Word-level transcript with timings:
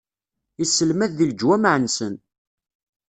Isselmad 0.63 1.11
di 1.17 1.25
leǧwameɛ-nsen. 1.29 2.15